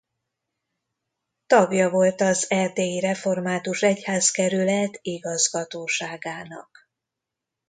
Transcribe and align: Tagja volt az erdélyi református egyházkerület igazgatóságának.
Tagja 1.47 1.89
volt 1.89 2.21
az 2.21 2.49
erdélyi 2.51 2.99
református 2.99 3.81
egyházkerület 3.81 4.99
igazgatóságának. 5.01 6.89